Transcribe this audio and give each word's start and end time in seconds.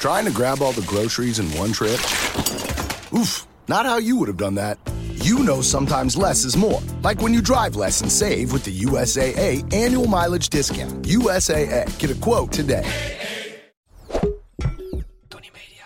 Trying 0.00 0.24
to 0.24 0.32
grab 0.32 0.62
all 0.62 0.72
the 0.72 0.80
groceries 0.86 1.40
in 1.40 1.46
one 1.58 1.72
trip? 1.72 2.00
Oof, 3.12 3.46
not 3.68 3.84
how 3.84 3.98
you 3.98 4.16
would 4.16 4.28
have 4.28 4.38
done 4.38 4.54
that. 4.54 4.78
You 5.16 5.40
know 5.40 5.60
sometimes 5.60 6.16
less 6.16 6.42
is 6.42 6.56
more. 6.56 6.80
Like 7.02 7.20
when 7.20 7.34
you 7.34 7.42
drive 7.42 7.76
less 7.76 8.00
and 8.00 8.10
save 8.10 8.50
with 8.50 8.64
the 8.64 8.74
USAA 8.74 9.70
annual 9.74 10.06
mileage 10.06 10.48
discount. 10.48 11.02
USAA. 11.02 11.84
Get 11.98 12.10
a 12.10 12.14
quote 12.14 12.50
today. 12.50 12.82
Tony 15.28 15.50
Media. 15.52 15.84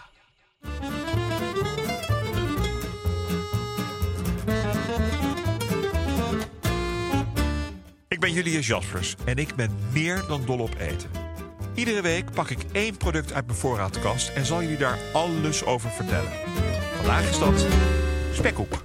Ik 8.08 8.20
ben 8.20 8.32
Julius 8.32 8.66
Jaspers 8.66 9.16
en 9.24 9.36
ik 9.36 9.54
ben 9.54 9.70
meer 9.92 10.24
dan 10.28 10.42
dol 10.46 10.58
op 10.58 10.74
eten. 10.78 11.23
Iedere 11.74 12.02
week 12.02 12.30
pak 12.30 12.50
ik 12.50 12.58
één 12.72 12.96
product 12.96 13.32
uit 13.32 13.46
mijn 13.46 13.58
voorraadkast 13.58 14.28
en 14.28 14.46
zal 14.46 14.62
jullie 14.62 14.76
daar 14.76 14.98
alles 15.12 15.64
over 15.64 15.90
vertellen. 15.90 16.32
Vandaag 16.96 17.28
is 17.30 17.38
dat 17.38 17.66
spekkoek. 18.32 18.84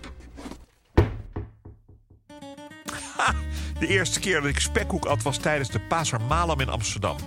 De 3.79 3.87
eerste 3.87 4.19
keer 4.19 4.41
dat 4.41 4.49
ik 4.49 4.59
spekkoek 4.59 5.05
at 5.05 5.23
was 5.23 5.37
tijdens 5.37 5.69
de 5.69 5.79
Pasar 5.79 6.21
Malam 6.21 6.59
in 6.59 6.69
Amsterdam. 6.69 7.17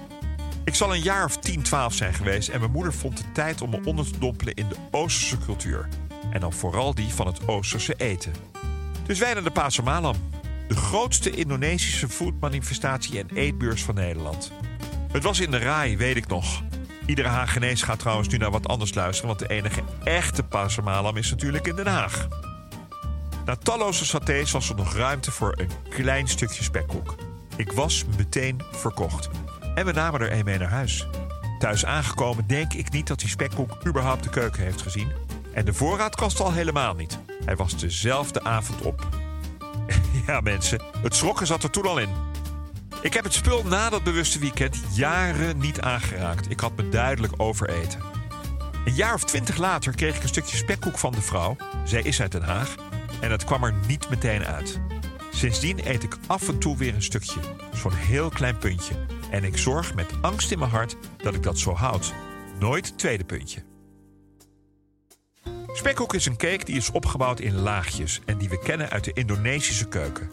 Ik 0.64 0.75
zal 0.75 0.95
een 0.95 1.03
jaar 1.03 1.25
of 1.25 1.37
10, 1.37 1.62
12 1.62 1.94
zijn 1.94 2.15
geweest 2.15 2.48
en 2.48 2.61
mijn 2.61 2.72
moeder 2.72 2.92
vond 2.92 3.19
het 3.19 3.34
tijd 3.34 3.62
om 3.62 3.70
me 3.70 3.81
onder 3.84 4.12
te 4.12 4.19
dompelen 4.19 4.55
in 4.55 4.69
de 4.69 4.77
Oosterse 4.91 5.39
cultuur. 5.39 5.89
En 6.31 6.41
dan 6.41 6.53
vooral 6.53 6.94
die 6.94 7.09
van 7.09 7.27
het 7.27 7.48
Oosterse 7.48 7.94
eten. 7.94 8.33
Dus 9.06 9.19
wij 9.19 9.34
naar 9.34 9.44
de 9.44 9.50
Pasar 9.50 9.84
Malam. 9.84 10.17
De 10.69 10.77
grootste 10.77 11.31
Indonesische 11.31 12.09
foodmanifestatie 12.09 13.19
en 13.19 13.28
eetbeurs 13.34 13.83
van 13.84 13.94
Nederland. 13.94 14.53
Het 15.13 15.23
was 15.23 15.41
in 15.41 15.51
de 15.51 15.59
RAI, 15.59 15.97
weet 15.97 16.17
ik 16.17 16.27
nog. 16.27 16.63
Iedere 17.07 17.29
Hagenees 17.29 17.83
gaat 17.83 17.99
trouwens 17.99 18.29
nu 18.29 18.37
naar 18.37 18.51
wat 18.51 18.69
anders 18.69 18.95
luisteren... 18.95 19.29
want 19.29 19.39
de 19.39 19.55
enige 19.55 19.83
echte 20.05 20.43
Pasar 20.43 20.85
Malam 20.85 21.17
is 21.17 21.31
natuurlijk 21.31 21.67
in 21.67 21.77
Den 21.77 21.87
Haag. 21.87 22.29
Na 23.45 23.57
talloze 23.57 24.05
satés 24.05 24.51
was 24.51 24.69
er 24.69 24.75
nog 24.75 24.95
ruimte 24.95 25.31
voor 25.31 25.55
een 25.59 25.71
klein 25.89 26.29
stukje 26.29 26.63
spekkoek. 26.63 27.15
Ik 27.57 27.73
was 27.73 28.05
meteen 28.17 28.61
verkocht. 28.73 29.29
En 29.75 29.87
we 29.87 29.93
namen 29.93 30.21
er 30.21 30.33
een 30.33 30.45
mee 30.45 30.59
naar 30.59 30.69
huis. 30.69 31.07
Thuis 31.59 31.85
aangekomen 31.85 32.47
denk 32.47 32.73
ik 32.73 32.91
niet 32.91 33.07
dat 33.07 33.19
die 33.19 33.29
spekkoek 33.29 33.87
überhaupt 33.87 34.25
de 34.25 34.31
keuken 34.31 34.63
heeft 34.63 34.83
gezien. 34.83 35.13
En 35.55 35.65
de 35.65 35.75
voorraadkast 35.75 36.41
al 36.41 36.53
helemaal 36.53 36.95
niet. 36.95 37.19
Hij 37.45 37.57
was 37.57 37.77
dezelfde 37.77 38.43
avond 38.43 38.81
op. 38.81 39.09
ja 40.27 40.41
mensen, 40.41 40.83
het 41.03 41.15
schrokken 41.15 41.47
zat 41.47 41.63
er 41.63 41.71
toen 41.71 41.87
al 41.87 41.99
in. 41.99 42.31
Ik 43.03 43.14
heb 43.14 43.25
het 43.25 43.33
spul 43.33 43.64
na 43.64 43.91
dat 43.91 44.05
bewuste 44.05 44.39
weekend 44.39 44.81
jaren 44.95 45.58
niet 45.58 45.81
aangeraakt. 45.81 46.50
Ik 46.50 46.61
had 46.61 46.77
me 46.77 46.89
duidelijk 46.89 47.33
overeten. 47.36 48.00
Een 48.84 48.94
jaar 48.94 49.14
of 49.14 49.25
twintig 49.25 49.56
later 49.56 49.94
kreeg 49.94 50.17
ik 50.17 50.22
een 50.22 50.28
stukje 50.28 50.56
spekkoek 50.56 50.98
van 50.98 51.12
de 51.12 51.22
vrouw. 51.22 51.56
Zij 51.84 52.03
is 52.03 52.20
uit 52.20 52.32
Den 52.32 52.43
Haag. 52.43 52.75
En 53.21 53.31
het 53.31 53.44
kwam 53.44 53.65
er 53.65 53.75
niet 53.87 54.10
meteen 54.10 54.44
uit. 54.44 54.81
Sindsdien 55.31 55.81
eet 55.84 56.03
ik 56.03 56.16
af 56.27 56.49
en 56.49 56.59
toe 56.59 56.77
weer 56.77 56.94
een 56.94 57.03
stukje. 57.03 57.41
Zo'n 57.75 57.94
heel 57.94 58.28
klein 58.28 58.59
puntje. 58.59 58.94
En 59.31 59.44
ik 59.44 59.59
zorg 59.59 59.94
met 59.94 60.12
angst 60.21 60.50
in 60.50 60.59
mijn 60.59 60.71
hart 60.71 60.97
dat 61.16 61.34
ik 61.34 61.43
dat 61.43 61.59
zo 61.59 61.75
houd. 61.75 62.12
Nooit 62.59 62.98
tweede 62.98 63.25
puntje. 63.25 63.65
Spekkoek 65.72 66.15
is 66.15 66.27
een 66.27 66.37
cake 66.37 66.65
die 66.65 66.77
is 66.77 66.91
opgebouwd 66.91 67.41
in 67.41 67.54
laagjes 67.54 68.21
en 68.25 68.38
die 68.38 68.48
we 68.48 68.59
kennen 68.59 68.91
uit 68.91 69.04
de 69.04 69.12
Indonesische 69.12 69.88
keuken. 69.88 70.31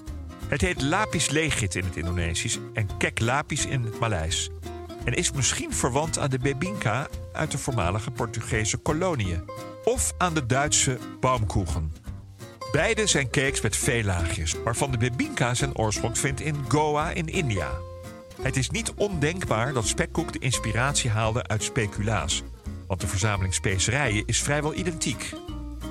Het 0.49 0.61
heet 0.61 0.81
lapis 0.81 1.29
legit 1.29 1.75
in 1.75 1.83
het 1.83 1.95
Indonesisch 1.95 2.59
en 2.73 2.97
kek 2.97 3.19
lapis 3.19 3.65
in 3.65 3.83
het 3.83 3.99
Maleis. 3.99 4.49
En 5.03 5.13
is 5.13 5.31
misschien 5.31 5.73
verwant 5.73 6.19
aan 6.19 6.29
de 6.29 6.39
bebinka 6.39 7.07
uit 7.33 7.51
de 7.51 7.57
voormalige 7.57 8.11
Portugese 8.11 8.77
koloniën. 8.77 9.43
Of 9.83 10.13
aan 10.17 10.33
de 10.33 10.45
Duitse 10.45 10.97
baumkuchen. 11.19 11.93
Beide 12.71 13.07
zijn 13.07 13.29
cakes 13.29 13.61
met 13.61 13.75
veel 13.75 14.03
laagjes, 14.03 14.55
waarvan 14.63 14.91
de 14.91 14.97
bebinka 14.97 15.53
zijn 15.53 15.75
oorsprong 15.75 16.17
vindt 16.17 16.41
in 16.41 16.55
Goa 16.67 17.11
in 17.11 17.27
India. 17.27 17.71
Het 18.41 18.57
is 18.57 18.69
niet 18.69 18.93
ondenkbaar 18.93 19.73
dat 19.73 19.87
spekkoek 19.87 20.33
de 20.33 20.39
inspiratie 20.39 21.09
haalde 21.09 21.43
uit 21.47 21.63
speculaas, 21.63 22.43
want 22.87 23.01
de 23.01 23.07
verzameling 23.07 23.53
specerijen 23.53 24.23
is 24.25 24.41
vrijwel 24.41 24.73
identiek. 24.73 25.33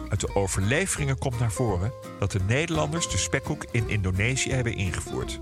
Uit 0.08 0.20
de 0.20 0.34
overleveringen 0.34 1.18
komt 1.18 1.38
naar 1.38 1.52
voren 1.52 1.92
dat 2.18 2.32
de 2.32 2.40
Nederlanders 2.46 3.10
de 3.10 3.18
spekkoek 3.18 3.64
in 3.70 3.88
Indonesië 3.88 4.50
hebben 4.50 4.76
ingevoerd. 4.76 5.40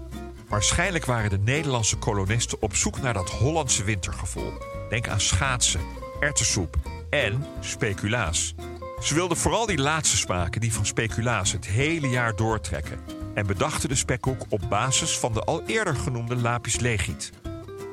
Waarschijnlijk 0.48 1.04
waren 1.04 1.30
de 1.30 1.38
Nederlandse 1.38 1.96
kolonisten 1.96 2.62
op 2.62 2.74
zoek 2.74 3.00
naar 3.00 3.14
dat 3.14 3.30
Hollandse 3.30 3.84
wintergevoel. 3.84 4.52
Denk 4.88 5.08
aan 5.08 5.20
schaatsen, 5.20 5.80
erwtensoep 6.20 6.76
en 7.10 7.46
speculaas. 7.60 8.54
Ze 9.02 9.14
wilden 9.14 9.36
vooral 9.36 9.66
die 9.66 9.78
laatste 9.78 10.16
smaken, 10.16 10.60
die 10.60 10.72
van 10.72 10.86
speculaas, 10.86 11.52
het 11.52 11.66
hele 11.66 12.08
jaar 12.08 12.36
doortrekken. 12.36 13.00
En 13.34 13.46
bedachten 13.46 13.88
de 13.88 13.94
spekkoek 13.94 14.44
op 14.48 14.60
basis 14.68 15.18
van 15.18 15.32
de 15.32 15.40
al 15.40 15.62
eerder 15.66 15.96
genoemde 15.96 16.36
lapis 16.36 16.80
legit. 16.80 17.32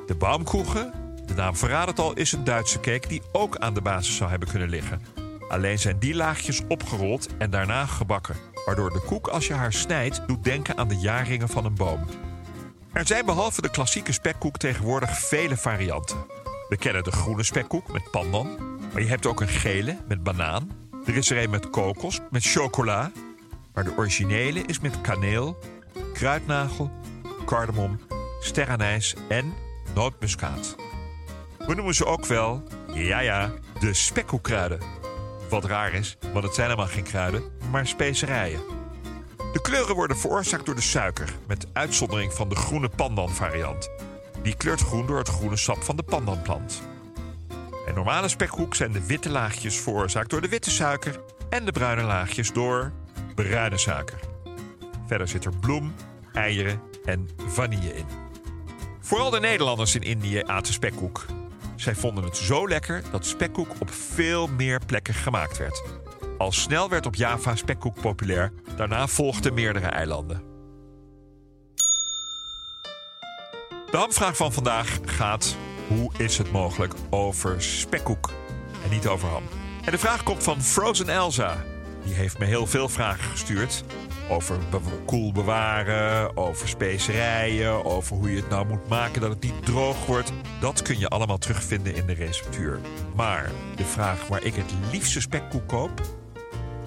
De 0.06 0.14
baumkuchen, 0.14 0.92
de 1.26 1.34
naam 1.34 1.56
verraadt 1.56 1.90
het 1.90 1.98
al, 1.98 2.12
is 2.12 2.32
een 2.32 2.44
Duitse 2.44 2.80
cake 2.80 3.08
die 3.08 3.22
ook 3.32 3.56
aan 3.56 3.74
de 3.74 3.80
basis 3.80 4.16
zou 4.16 4.30
hebben 4.30 4.48
kunnen 4.48 4.68
liggen. 4.68 5.23
Alleen 5.48 5.78
zijn 5.78 5.98
die 5.98 6.14
laagjes 6.14 6.60
opgerold 6.68 7.28
en 7.38 7.50
daarna 7.50 7.86
gebakken. 7.86 8.36
Waardoor 8.64 8.92
de 8.92 9.02
koek, 9.06 9.28
als 9.28 9.46
je 9.46 9.54
haar 9.54 9.72
snijdt, 9.72 10.20
doet 10.26 10.44
denken 10.44 10.76
aan 10.76 10.88
de 10.88 10.98
jaarringen 10.98 11.48
van 11.48 11.64
een 11.64 11.74
boom. 11.74 12.04
Er 12.92 13.06
zijn 13.06 13.26
behalve 13.26 13.62
de 13.62 13.70
klassieke 13.70 14.12
spekkoek 14.12 14.56
tegenwoordig 14.56 15.18
vele 15.18 15.56
varianten. 15.56 16.26
We 16.68 16.76
kennen 16.76 17.04
de 17.04 17.12
groene 17.12 17.42
spekkoek 17.42 17.92
met 17.92 18.10
pandan, 18.10 18.58
maar 18.92 19.02
je 19.02 19.08
hebt 19.08 19.26
ook 19.26 19.40
een 19.40 19.48
gele 19.48 19.96
met 20.08 20.22
banaan. 20.22 20.70
Er 21.06 21.16
is 21.16 21.30
er 21.30 21.42
een 21.42 21.50
met 21.50 21.70
kokos, 21.70 22.20
met 22.30 22.44
chocola. 22.44 23.10
Maar 23.74 23.84
de 23.84 23.96
originele 23.96 24.60
is 24.60 24.80
met 24.80 25.00
kaneel, 25.00 25.58
kruidnagel, 26.12 26.90
cardamom, 27.44 28.00
sterrenijs 28.40 29.14
en 29.28 29.54
nootmuskaat. 29.94 30.76
We 31.58 31.74
noemen 31.74 31.94
ze 31.94 32.04
ook 32.04 32.26
wel, 32.26 32.62
ja 32.92 33.18
ja, 33.18 33.52
de 33.80 33.94
spekkoekkruiden. 33.94 35.03
Wat 35.48 35.64
raar 35.64 35.92
is, 35.92 36.16
want 36.32 36.44
het 36.44 36.54
zijn 36.54 36.70
helemaal 36.70 36.90
geen 36.90 37.02
kruiden, 37.02 37.42
maar 37.70 37.86
specerijen. 37.86 38.60
De 39.52 39.60
kleuren 39.60 39.94
worden 39.94 40.16
veroorzaakt 40.18 40.66
door 40.66 40.74
de 40.74 40.80
suiker, 40.80 41.34
met 41.46 41.66
uitzondering 41.72 42.32
van 42.32 42.48
de 42.48 42.56
groene 42.56 42.88
pandan 42.88 43.30
variant. 43.30 43.90
Die 44.42 44.56
kleurt 44.56 44.80
groen 44.80 45.06
door 45.06 45.18
het 45.18 45.28
groene 45.28 45.56
sap 45.56 45.82
van 45.82 45.96
de 45.96 46.02
pandanplant. 46.02 46.82
En 47.86 47.94
normale 47.94 48.28
spekkoek 48.28 48.74
zijn 48.74 48.92
de 48.92 49.06
witte 49.06 49.30
laagjes 49.30 49.80
veroorzaakt 49.80 50.30
door 50.30 50.40
de 50.40 50.48
witte 50.48 50.70
suiker 50.70 51.20
en 51.48 51.64
de 51.64 51.72
bruine 51.72 52.02
laagjes 52.02 52.52
door 52.52 52.92
bruine 53.34 53.78
suiker. 53.78 54.18
Verder 55.06 55.28
zit 55.28 55.44
er 55.44 55.56
bloem, 55.60 55.94
eieren 56.32 56.80
en 57.04 57.28
vanille 57.46 57.94
in. 57.96 58.06
Vooral 59.00 59.30
de 59.30 59.40
Nederlanders 59.40 59.94
in 59.94 60.02
Indië 60.02 60.42
aten 60.46 60.72
spekkoek. 60.72 61.24
Zij 61.84 61.94
vonden 61.94 62.24
het 62.24 62.36
zo 62.36 62.68
lekker 62.68 63.02
dat 63.10 63.26
spekkoek 63.26 63.80
op 63.80 63.90
veel 63.90 64.46
meer 64.46 64.80
plekken 64.86 65.14
gemaakt 65.14 65.58
werd. 65.58 65.82
Al 66.38 66.52
snel 66.52 66.88
werd 66.88 67.06
op 67.06 67.14
Java 67.14 67.56
spekkoek 67.56 68.00
populair, 68.00 68.52
daarna 68.76 69.06
volgden 69.06 69.54
meerdere 69.54 69.86
eilanden. 69.86 70.42
De 73.90 73.96
hamvraag 73.96 74.36
van 74.36 74.52
vandaag 74.52 74.98
gaat: 75.04 75.56
hoe 75.88 76.12
is 76.16 76.38
het 76.38 76.52
mogelijk 76.52 76.94
over 77.10 77.62
spekkoek 77.62 78.30
en 78.84 78.90
niet 78.90 79.06
over 79.06 79.28
ham? 79.28 79.44
En 79.84 79.90
de 79.90 79.98
vraag 79.98 80.22
komt 80.22 80.42
van 80.42 80.62
Frozen 80.62 81.08
Elsa. 81.08 81.64
Die 82.04 82.14
heeft 82.14 82.38
me 82.38 82.44
heel 82.44 82.66
veel 82.66 82.88
vragen 82.88 83.30
gestuurd. 83.30 83.84
Over 84.28 84.58
be 84.70 84.78
koel 85.04 85.32
bewaren, 85.32 86.36
over 86.36 86.68
specerijen, 86.68 87.84
over 87.84 88.16
hoe 88.16 88.30
je 88.30 88.36
het 88.36 88.48
nou 88.48 88.66
moet 88.66 88.88
maken 88.88 89.20
dat 89.20 89.30
het 89.30 89.42
niet 89.42 89.64
droog 89.64 90.06
wordt. 90.06 90.32
Dat 90.60 90.82
kun 90.82 90.98
je 90.98 91.08
allemaal 91.08 91.38
terugvinden 91.38 91.94
in 91.94 92.06
de 92.06 92.12
receptuur. 92.12 92.78
Maar 93.14 93.50
de 93.76 93.84
vraag 93.84 94.28
waar 94.28 94.42
ik 94.42 94.54
het 94.54 94.74
liefste 94.92 95.20
spekkoek 95.20 95.68
koop, 95.68 96.00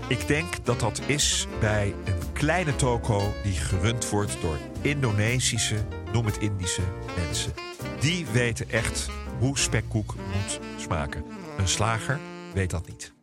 ik 0.07 0.27
denk 0.27 0.65
dat 0.65 0.79
dat 0.79 1.01
is 1.05 1.47
bij 1.59 1.93
een 2.05 2.31
kleine 2.33 2.75
toko 2.75 3.33
die 3.43 3.53
gerund 3.53 4.09
wordt 4.09 4.37
door 4.41 4.57
Indonesische, 4.81 5.85
noem 6.13 6.25
het 6.25 6.37
Indische 6.37 6.81
mensen. 7.15 7.53
Die 7.99 8.25
weten 8.25 8.69
echt 8.69 9.09
hoe 9.39 9.57
spekkoek 9.57 10.15
moet 10.15 10.59
smaken. 10.77 11.23
Een 11.57 11.67
slager 11.67 12.19
weet 12.53 12.69
dat 12.69 12.87
niet. 12.87 13.16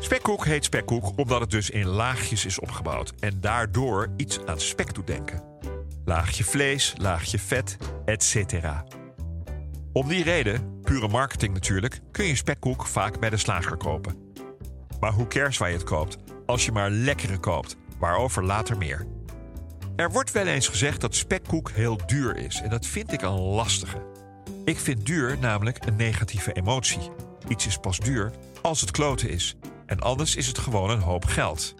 Spekkoek 0.00 0.44
heet 0.44 0.64
spekkoek 0.64 1.18
omdat 1.18 1.40
het 1.40 1.50
dus 1.50 1.70
in 1.70 1.86
laagjes 1.86 2.44
is 2.44 2.58
opgebouwd 2.58 3.12
en 3.20 3.40
daardoor 3.40 4.08
iets 4.16 4.44
aan 4.46 4.60
spek 4.60 4.94
doet 4.94 5.06
denken. 5.06 5.42
Laagje 6.04 6.44
vlees, 6.44 6.94
laagje 6.96 7.38
vet, 7.38 7.76
etc. 8.04 8.54
Om 9.92 10.08
die 10.08 10.24
reden, 10.24 10.80
pure 10.82 11.08
marketing 11.08 11.54
natuurlijk, 11.54 12.00
kun 12.10 12.24
je 12.24 12.36
spekkoek 12.36 12.86
vaak 12.86 13.20
bij 13.20 13.30
de 13.30 13.36
slager 13.36 13.76
kopen. 13.76 14.32
Maar 15.00 15.12
hoe 15.12 15.26
cares 15.26 15.58
waar 15.58 15.68
je 15.68 15.74
het 15.74 15.84
koopt, 15.84 16.16
als 16.46 16.64
je 16.64 16.72
maar 16.72 16.90
lekkere 16.90 17.38
koopt, 17.38 17.76
waarover 17.98 18.44
later 18.44 18.76
meer. 18.76 19.06
Er 19.96 20.10
wordt 20.10 20.32
wel 20.32 20.46
eens 20.46 20.68
gezegd 20.68 21.00
dat 21.00 21.14
spekkoek 21.14 21.70
heel 21.70 22.00
duur 22.06 22.36
is 22.36 22.60
en 22.60 22.70
dat 22.70 22.86
vind 22.86 23.12
ik 23.12 23.22
een 23.22 23.38
lastige. 23.38 24.06
Ik 24.64 24.78
vind 24.78 25.06
duur 25.06 25.38
namelijk 25.40 25.86
een 25.86 25.96
negatieve 25.96 26.52
emotie. 26.52 27.10
Iets 27.48 27.66
is 27.66 27.78
pas 27.78 27.98
duur 27.98 28.32
als 28.62 28.80
het 28.80 28.90
kloten 28.90 29.28
is 29.28 29.56
en 29.88 30.00
anders 30.00 30.36
is 30.36 30.46
het 30.46 30.58
gewoon 30.58 30.90
een 30.90 31.00
hoop 31.00 31.24
geld. 31.24 31.74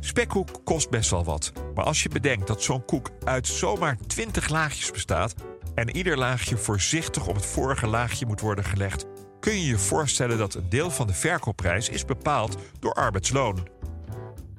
Spekkoek 0.00 0.60
kost 0.64 0.90
best 0.90 1.10
wel 1.10 1.24
wat, 1.24 1.52
maar 1.74 1.84
als 1.84 2.02
je 2.02 2.08
bedenkt 2.08 2.46
dat 2.46 2.62
zo'n 2.62 2.84
koek 2.84 3.10
uit 3.24 3.46
zomaar 3.46 3.96
20 4.06 4.48
laagjes 4.48 4.90
bestaat 4.90 5.34
en 5.74 5.96
ieder 5.96 6.18
laagje 6.18 6.56
voorzichtig 6.56 7.26
op 7.26 7.34
het 7.34 7.46
vorige 7.46 7.86
laagje 7.86 8.26
moet 8.26 8.40
worden 8.40 8.64
gelegd, 8.64 9.06
kun 9.40 9.52
je 9.52 9.66
je 9.66 9.78
voorstellen 9.78 10.38
dat 10.38 10.54
een 10.54 10.68
deel 10.68 10.90
van 10.90 11.06
de 11.06 11.14
verkoopprijs 11.14 11.88
is 11.88 12.04
bepaald 12.04 12.56
door 12.78 12.92
arbeidsloon. 12.92 13.68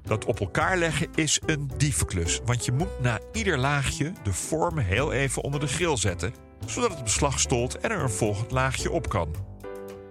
Dat 0.01 0.25
op 0.25 0.39
elkaar 0.39 0.77
leggen 0.77 1.07
is 1.15 1.41
een 1.45 1.71
dievenklus, 1.77 2.41
want 2.45 2.65
je 2.65 2.71
moet 2.71 2.99
na 3.01 3.19
ieder 3.31 3.57
laagje 3.57 4.13
de 4.23 4.33
vorm 4.33 4.77
heel 4.77 5.11
even 5.11 5.43
onder 5.43 5.59
de 5.59 5.67
grill 5.67 5.97
zetten, 5.97 6.33
zodat 6.65 6.91
het 6.91 7.03
beslag 7.03 7.39
stolt 7.39 7.77
en 7.77 7.91
er 7.91 8.01
een 8.01 8.09
volgend 8.09 8.51
laagje 8.51 8.91
op 8.91 9.09
kan. 9.09 9.35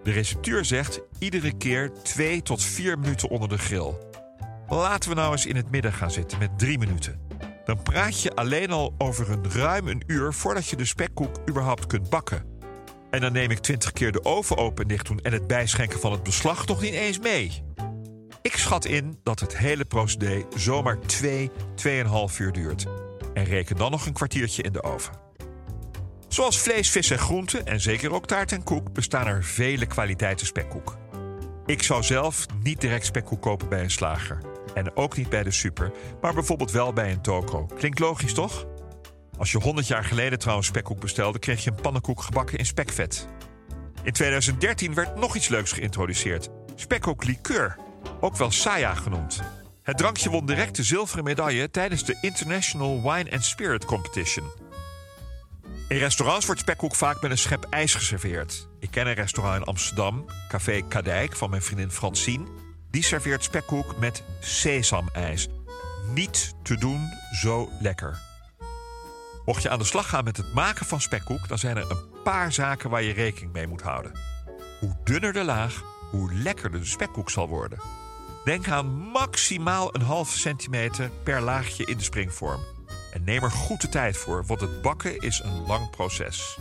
De 0.05 0.11
receptuur 0.11 0.65
zegt 0.65 1.01
iedere 1.19 1.57
keer 1.57 1.93
2 2.03 2.43
tot 2.43 2.63
4 2.63 2.99
minuten 2.99 3.29
onder 3.29 3.49
de 3.49 3.59
grill. 3.59 3.95
Laten 4.69 5.09
we 5.11 5.17
nou 5.17 5.33
eens 5.33 5.47
in 5.47 5.57
het 5.57 5.71
midden 5.71 5.93
gaan 5.93 6.11
zitten 6.11 6.39
met 6.39 6.59
3 6.59 6.79
minuten. 6.79 7.21
Dan 7.65 7.83
praat 7.83 8.23
je 8.23 8.35
alleen 8.35 8.71
al 8.71 8.95
over 8.99 9.31
een 9.31 9.51
ruim 9.51 9.89
een 9.89 10.03
uur 10.07 10.33
voordat 10.33 10.69
je 10.69 10.77
de 10.77 10.85
spekkoek 10.85 11.37
überhaupt 11.49 11.87
kunt 11.87 12.11
bakken. 12.11 12.45
En 13.11 13.21
dan 13.21 13.33
neem 13.33 13.51
ik 13.51 13.59
20 13.59 13.93
keer 13.93 14.13
de 14.13 14.25
oven 14.25 14.57
open 14.57 14.83
en 14.83 14.89
dicht 14.89 15.07
doen 15.07 15.19
en 15.19 15.33
het 15.33 15.47
bijschenken 15.47 16.01
van 16.01 16.13
het 16.13 16.23
beslag 16.23 16.67
nog 16.67 16.81
niet 16.81 16.95
eens 16.95 17.19
mee. 17.19 17.63
Ik 18.43 18.57
schat 18.57 18.85
in 18.85 19.19
dat 19.23 19.41
het 19.41 19.59
hele 19.59 19.85
procedé 19.85 20.45
zomaar 20.57 20.99
2, 20.99 21.51
2,5 22.31 22.37
uur 22.39 22.53
duurt. 22.53 22.87
En 23.35 23.45
reken 23.45 23.77
dan 23.77 23.91
nog 23.91 24.07
een 24.07 24.13
kwartiertje 24.13 24.63
in 24.63 24.73
de 24.73 24.83
oven. 24.83 25.13
Zoals 26.35 26.61
vlees, 26.61 26.91
vis 26.91 27.11
en 27.11 27.19
groenten 27.19 27.67
en 27.67 27.81
zeker 27.81 28.13
ook 28.13 28.27
taart 28.27 28.53
en 28.53 28.63
koek 28.63 28.93
bestaan 28.93 29.27
er 29.27 29.45
vele 29.45 29.87
kwaliteiten 29.87 30.47
spekkoek. 30.47 30.97
Ik 31.67 31.83
zou 31.83 32.03
zelf 32.03 32.47
niet 32.63 32.81
direct 32.81 33.07
spekkoek 33.07 33.43
kopen 33.43 33.69
bij 33.69 33.83
een 33.83 33.91
slager. 33.91 34.39
En 34.75 34.97
ook 34.97 35.17
niet 35.17 35.29
bij 35.29 35.43
de 35.43 35.51
super, 35.51 35.93
maar 36.21 36.35
bijvoorbeeld 36.35 36.71
wel 36.71 36.93
bij 36.93 37.13
een 37.13 37.21
toko. 37.21 37.67
Klinkt 37.67 37.99
logisch 37.99 38.35
toch? 38.35 38.67
Als 39.39 39.53
je 39.53 39.59
100 39.59 39.87
jaar 39.87 40.05
geleden 40.05 40.39
trouwens 40.39 40.69
spekkoek 40.69 41.01
bestelde, 41.01 41.39
kreeg 41.39 41.65
je 41.65 41.71
een 41.71 41.81
pannenkoek 41.81 42.23
gebakken 42.23 42.59
in 42.59 42.67
spekvet. 42.67 43.29
In 44.03 44.13
2013 44.13 44.95
werd 44.95 45.17
nog 45.17 45.37
iets 45.37 45.49
leuks 45.49 45.73
geïntroduceerd: 45.73 46.49
spekkoek 46.75 47.25
liqueur, 47.25 47.77
ook 48.21 48.37
wel 48.37 48.51
saya 48.51 48.95
genoemd. 48.95 49.43
Het 49.83 49.99
drankje 49.99 50.31
won 50.31 50.47
direct 50.47 50.77
de 50.77 50.83
zilveren 50.83 51.25
medaille 51.25 51.71
tijdens 51.71 52.05
de 52.05 52.19
International 52.21 53.03
Wine 53.03 53.31
and 53.31 53.45
Spirit 53.45 53.85
Competition. 53.85 54.64
In 55.89 55.99
restaurants 55.99 56.47
wordt 56.47 56.61
spekkoek 56.61 56.95
vaak 56.95 57.21
met 57.23 57.31
een 57.31 57.39
schep 57.39 57.67
ijs 57.71 57.95
geserveerd. 57.95 58.69
Ik 58.79 58.91
ken 58.91 59.07
een 59.07 59.15
restaurant 59.15 59.57
in 59.57 59.65
Amsterdam, 59.65 60.25
Café 60.49 60.81
Kadijk 60.89 61.37
van 61.37 61.51
mijn 61.51 61.63
vriendin 61.63 61.91
Francine. 61.91 62.47
Die 62.91 63.03
serveert 63.03 63.45
spekkoek 63.45 63.97
met 63.99 64.23
sesamijs. 64.41 65.49
Niet 66.15 66.55
te 66.63 66.79
doen 66.79 67.09
zo 67.33 67.71
lekker. 67.81 68.21
Mocht 69.45 69.63
je 69.63 69.71
aan 69.71 69.79
de 69.79 69.85
slag 69.85 70.09
gaan 70.09 70.25
met 70.25 70.37
het 70.37 70.55
maken 70.55 70.87
van 70.87 71.01
spekkoek, 71.01 71.49
dan 71.49 71.59
zijn 71.59 71.77
er 71.77 71.91
een 71.91 72.23
paar 72.25 72.53
zaken 72.53 72.91
waar 72.91 73.03
je 73.03 73.13
rekening 73.13 73.53
mee 73.53 73.67
moet 73.67 73.83
houden. 73.83 74.13
Hoe 74.81 74.97
dunner 75.05 75.33
de 75.33 75.45
laag, 75.45 75.83
hoe 76.11 76.35
lekkerder 76.35 76.81
de 76.81 76.87
spekkoek 76.87 77.31
zal 77.31 77.49
worden. 77.49 77.79
Denk 78.45 78.69
aan 78.69 78.87
maximaal 78.87 79.95
een 79.95 80.03
halve 80.03 80.39
centimeter 80.39 81.11
per 81.23 81.41
laagje 81.41 81.85
in 81.85 81.97
de 81.97 82.05
springvorm. 82.05 82.61
En 83.15 83.25
neem 83.25 83.43
er 83.43 83.51
goed 83.51 83.81
de 83.81 83.89
tijd 83.89 84.17
voor, 84.17 84.45
want 84.47 84.61
het 84.61 84.83
bakken 84.83 85.19
is 85.19 85.41
een 85.45 85.67
lang 85.67 85.91
proces. 85.91 86.59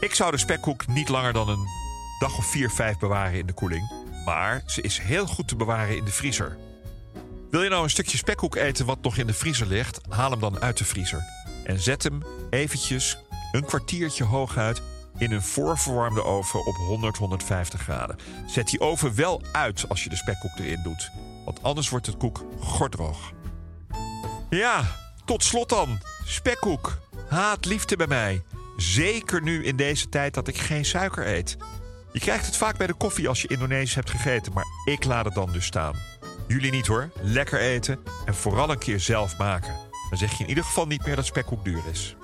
Ik 0.00 0.14
zou 0.14 0.30
de 0.30 0.38
spekkoek 0.38 0.86
niet 0.86 1.08
langer 1.08 1.32
dan 1.32 1.48
een 1.48 1.66
dag 2.18 2.38
of 2.38 2.46
4, 2.46 2.70
5 2.70 2.98
bewaren 2.98 3.38
in 3.38 3.46
de 3.46 3.52
koeling. 3.52 3.92
Maar 4.24 4.62
ze 4.66 4.80
is 4.80 4.98
heel 4.98 5.26
goed 5.26 5.48
te 5.48 5.56
bewaren 5.56 5.96
in 5.96 6.04
de 6.04 6.10
vriezer. 6.10 6.56
Wil 7.50 7.62
je 7.62 7.68
nou 7.68 7.82
een 7.82 7.90
stukje 7.90 8.16
spekkoek 8.16 8.54
eten 8.54 8.86
wat 8.86 9.02
nog 9.02 9.16
in 9.16 9.26
de 9.26 9.34
vriezer 9.34 9.66
ligt? 9.66 10.00
Haal 10.08 10.30
hem 10.30 10.40
dan 10.40 10.60
uit 10.60 10.78
de 10.78 10.84
vriezer. 10.84 11.24
En 11.64 11.80
zet 11.80 12.02
hem 12.02 12.22
eventjes 12.50 13.18
een 13.52 13.64
kwartiertje 13.64 14.24
hooguit 14.24 14.82
in 15.18 15.32
een 15.32 15.42
voorverwarmde 15.42 16.24
oven 16.24 16.66
op 16.66 16.76
100, 16.76 17.16
150 17.16 17.80
graden. 17.80 18.16
Zet 18.46 18.68
die 18.68 18.80
oven 18.80 19.14
wel 19.14 19.42
uit 19.52 19.88
als 19.88 20.04
je 20.04 20.08
de 20.08 20.16
spekkoek 20.16 20.58
erin 20.58 20.82
doet. 20.82 21.10
Want 21.44 21.62
anders 21.62 21.88
wordt 21.88 22.06
het 22.06 22.16
koek 22.16 22.44
gordroog. 22.60 23.32
Ja, 24.50 24.84
tot 25.32 25.44
slot 25.44 25.68
dan. 25.68 26.00
Spekkoek. 26.24 26.98
Haat 27.28 27.64
liefde 27.64 27.96
bij 27.96 28.06
mij. 28.06 28.42
Zeker 28.76 29.42
nu 29.42 29.64
in 29.64 29.76
deze 29.76 30.08
tijd 30.08 30.34
dat 30.34 30.48
ik 30.48 30.58
geen 30.58 30.84
suiker 30.84 31.26
eet. 31.26 31.56
Je 32.12 32.18
krijgt 32.18 32.46
het 32.46 32.56
vaak 32.56 32.76
bij 32.76 32.86
de 32.86 32.94
koffie 32.94 33.28
als 33.28 33.42
je 33.42 33.48
Indonesisch 33.48 33.94
hebt 33.94 34.10
gegeten, 34.10 34.52
maar 34.52 34.64
ik 34.84 35.04
laat 35.04 35.24
het 35.24 35.34
dan 35.34 35.52
dus 35.52 35.64
staan. 35.64 35.94
Jullie 36.48 36.70
niet 36.70 36.86
hoor. 36.86 37.10
Lekker 37.22 37.60
eten 37.60 37.98
en 38.24 38.34
vooral 38.34 38.70
een 38.70 38.78
keer 38.78 39.00
zelf 39.00 39.38
maken. 39.38 39.74
Dan 40.08 40.18
zeg 40.18 40.32
je 40.32 40.42
in 40.42 40.48
ieder 40.48 40.64
geval 40.64 40.86
niet 40.86 41.06
meer 41.06 41.16
dat 41.16 41.26
spekkoek 41.26 41.64
duur 41.64 41.82
is. 41.90 42.16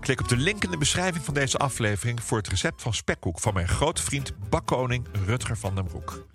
Klik 0.00 0.20
op 0.20 0.28
de 0.28 0.36
link 0.36 0.64
in 0.64 0.70
de 0.70 0.78
beschrijving 0.78 1.24
van 1.24 1.34
deze 1.34 1.58
aflevering 1.58 2.22
voor 2.22 2.38
het 2.38 2.48
recept 2.48 2.82
van 2.82 2.94
spekkoek 2.94 3.40
van 3.40 3.54
mijn 3.54 3.68
grote 3.68 4.02
vriend 4.02 4.32
bakkoning 4.48 5.06
Rutger 5.26 5.56
van 5.56 5.74
den 5.74 5.84
Broek. 5.84 6.26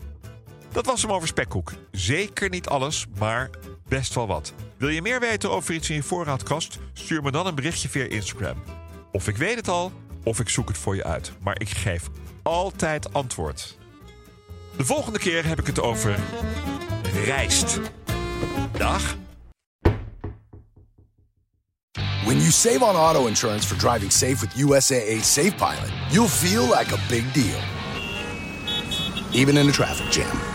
Dat 0.72 0.86
was 0.86 1.02
hem 1.02 1.12
over 1.12 1.28
spekkoek. 1.28 1.72
Zeker 1.92 2.50
niet 2.50 2.68
alles, 2.68 3.06
maar 3.18 3.50
best 3.88 4.14
wel 4.14 4.28
wat. 4.28 4.54
Wil 4.78 4.90
je 4.90 5.02
meer 5.02 5.20
weten 5.20 5.52
over 5.52 5.74
iets 5.74 5.90
in 5.90 5.96
je 5.96 6.04
voorraadkast? 6.04 6.80
Stuur 6.94 7.24
me 7.24 7.32
dan 7.32 7.48
een 7.48 7.56
berichtje 7.56 7.90
via 7.90 8.04
Instagram. 8.04 8.64
Of 9.12 9.28
ik 9.28 9.38
weet 9.38 9.56
het 9.56 9.68
al, 9.68 9.92
of 10.24 10.40
ik 10.40 10.50
zoek 10.50 10.68
het 10.68 10.78
voor 10.78 10.96
je 10.96 11.04
uit. 11.04 11.32
Maar 11.42 11.60
ik 11.60 11.70
geef 11.70 12.04
altijd 12.44 13.14
antwoord. 13.14 13.78
De 14.78 14.86
volgende 14.86 15.20
keer 15.20 15.46
heb 15.46 15.60
ik 15.60 15.66
het 15.66 15.82
over 15.82 16.20
rijst. 17.26 17.80
Dag. 18.78 19.18
When 22.26 22.38
you 22.38 22.52
save 22.52 22.84
on 22.84 22.96
auto 22.96 23.28
insurance 23.28 23.68
for 23.68 23.78
driving 23.78 24.12
safe 24.12 24.40
with 24.40 24.56
USAA 24.56 25.22
Safe 25.22 25.56
Pilot, 25.56 25.92
you'll 26.10 26.28
feel 26.28 26.64
like 26.64 26.94
a 26.94 26.98
big 27.10 27.32
deal. 27.32 27.60
Even 29.32 29.58
in 29.58 29.68
a 29.68 29.72
traffic 29.72 30.12
jam. 30.12 30.55